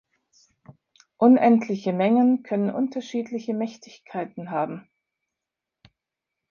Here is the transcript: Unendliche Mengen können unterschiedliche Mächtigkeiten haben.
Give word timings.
Unendliche 1.19 1.93
Mengen 1.93 2.41
können 2.41 2.71
unterschiedliche 2.73 3.53
Mächtigkeiten 3.53 4.49
haben. 4.49 4.89